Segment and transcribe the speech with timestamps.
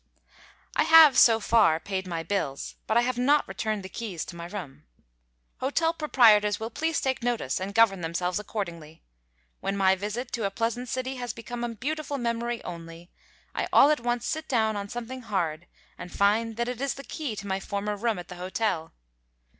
[0.75, 4.35] I have, so far, paid my bills, but I have not returned the keys to
[4.35, 4.85] my room.
[5.59, 9.03] Hotel proprietors will please take notice and govern themselves accordingly.
[9.59, 13.11] When my visit to a pleasant city has become a beautiful memory only,
[13.53, 15.67] I all at once sit down on something hard
[15.99, 18.93] and find that it is the key to my former room at the hotel.